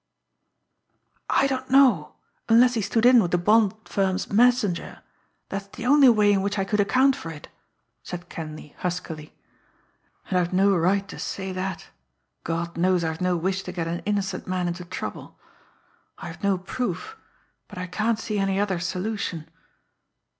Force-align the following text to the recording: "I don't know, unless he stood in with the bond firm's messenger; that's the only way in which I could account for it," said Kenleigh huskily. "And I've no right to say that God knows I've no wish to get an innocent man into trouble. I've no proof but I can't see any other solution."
"I 1.29 1.45
don't 1.45 1.69
know, 1.69 2.15
unless 2.49 2.73
he 2.73 2.81
stood 2.81 3.05
in 3.05 3.21
with 3.21 3.29
the 3.29 3.37
bond 3.37 3.75
firm's 3.85 4.31
messenger; 4.33 5.03
that's 5.49 5.67
the 5.77 5.85
only 5.85 6.09
way 6.09 6.33
in 6.33 6.41
which 6.41 6.57
I 6.57 6.63
could 6.65 6.79
account 6.79 7.15
for 7.15 7.29
it," 7.29 7.49
said 8.01 8.27
Kenleigh 8.27 8.71
huskily. 8.79 9.35
"And 10.27 10.39
I've 10.39 10.53
no 10.53 10.75
right 10.75 11.07
to 11.07 11.19
say 11.19 11.51
that 11.51 11.89
God 12.43 12.77
knows 12.77 13.03
I've 13.03 13.21
no 13.21 13.37
wish 13.37 13.61
to 13.61 13.71
get 13.71 13.85
an 13.87 13.99
innocent 14.07 14.47
man 14.47 14.67
into 14.67 14.85
trouble. 14.85 15.39
I've 16.17 16.41
no 16.41 16.57
proof 16.57 17.15
but 17.67 17.77
I 17.77 17.85
can't 17.85 18.17
see 18.17 18.39
any 18.39 18.59
other 18.59 18.79
solution." 18.79 19.47